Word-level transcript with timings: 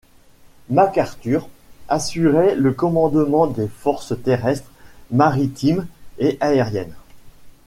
MacArthur 0.71 1.47
assurait 1.87 2.55
le 2.55 2.73
commandement 2.73 3.45
des 3.45 3.67
forces 3.67 4.13
terrestres, 4.23 4.71
maritimes 5.11 5.85
et 6.17 6.39
aériennes. 6.41 6.95